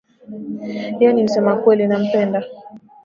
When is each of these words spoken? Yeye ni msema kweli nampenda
Yeye 0.99 1.11
ni 1.13 1.23
msema 1.23 1.55
kweli 1.57 1.87
nampenda 1.87 2.43